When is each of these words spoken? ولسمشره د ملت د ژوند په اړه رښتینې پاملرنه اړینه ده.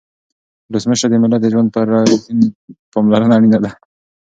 ولسمشره 0.69 1.07
د 1.09 1.13
ملت 1.23 1.41
د 1.43 1.47
ژوند 1.53 1.67
په 1.71 1.79
اړه 1.83 1.95
رښتینې 2.11 2.47
پاملرنه 2.93 3.33
اړینه 3.37 3.59
ده. 3.63 3.71